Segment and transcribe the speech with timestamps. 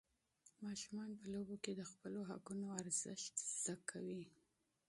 [0.65, 4.23] ماشومان په لوبو کې د خپلو حقونو اهمیت زده کوي.